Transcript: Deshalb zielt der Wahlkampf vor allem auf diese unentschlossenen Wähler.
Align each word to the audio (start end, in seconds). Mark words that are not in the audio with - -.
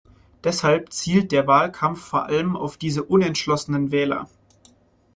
Deshalb 0.43 0.91
zielt 0.91 1.31
der 1.31 1.45
Wahlkampf 1.45 1.99
vor 2.01 2.25
allem 2.25 2.55
auf 2.57 2.75
diese 2.75 3.03
unentschlossenen 3.03 3.91
Wähler. 3.91 4.27